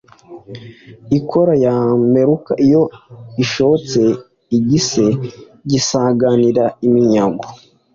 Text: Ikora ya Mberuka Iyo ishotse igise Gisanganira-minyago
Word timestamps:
Ikora 1.17 1.53
ya 1.65 1.75
Mberuka 2.05 2.51
Iyo 2.65 2.83
ishotse 3.43 4.01
igise 4.57 5.05
Gisanganira-minyago 5.69 7.43